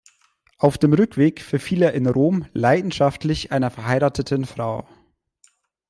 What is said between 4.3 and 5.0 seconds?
Frau.